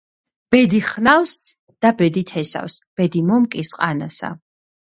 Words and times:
ბედი 0.53 0.79
ხნავს 0.91 1.35
და 1.85 1.93
ბედი 2.01 2.25
თესავს, 2.33 2.79
ბედი 3.01 3.25
მომკის 3.31 3.75
ყანასა 3.83 4.37